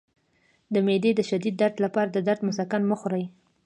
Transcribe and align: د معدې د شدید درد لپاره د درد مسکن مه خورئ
د 0.73 0.75
معدې 0.85 1.11
د 1.15 1.21
شدید 1.29 1.55
درد 1.61 1.75
لپاره 1.85 2.09
د 2.11 2.17
درد 2.27 2.41
مسکن 2.47 2.81
مه 2.89 2.95
خورئ 3.01 3.25